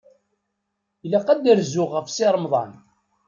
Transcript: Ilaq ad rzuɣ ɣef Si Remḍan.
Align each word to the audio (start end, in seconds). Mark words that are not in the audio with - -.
Ilaq 1.05 1.27
ad 1.29 1.43
rzuɣ 1.59 1.89
ɣef 1.93 2.07
Si 2.09 2.27
Remḍan. 2.35 2.71